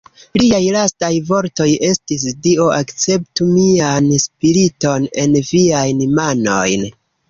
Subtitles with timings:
[0.43, 6.93] Liaj lastaj vortoj estis: "Dio, akceptu mian spiriton en Viajn manojn!".